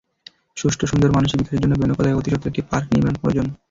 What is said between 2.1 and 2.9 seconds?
অতিসত্বর একটি পার্ক